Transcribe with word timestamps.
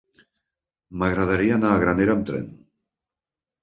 M'agradaria 1.03 1.59
anar 1.59 1.77
a 1.77 1.85
Granera 1.87 2.19
amb 2.19 2.29
tren. 2.35 2.53